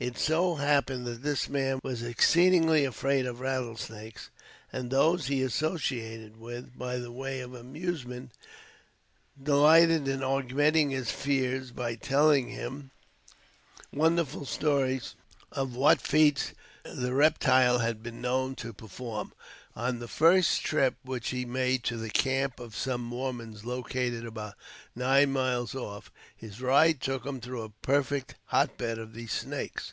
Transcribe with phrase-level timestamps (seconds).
[0.00, 4.28] It so happened that this man was exceedingly afraid of rattlesnakes,
[4.72, 8.32] and those he was associated with, by way of amusement,
[9.40, 12.90] delighted in augmenting his fears by telling him
[13.92, 15.14] wonderful stories
[15.52, 19.32] of what feats the reptile had been known to perform.
[19.76, 24.54] On the first trip which he made to the camp of some Mormons located about
[24.94, 29.92] nine miles off, his ride took him through a perfect hot bed of these snakes.